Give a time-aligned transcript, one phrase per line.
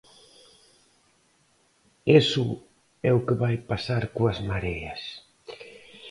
[2.21, 2.47] Iso
[3.09, 5.01] é o que vai pasar coas mareas.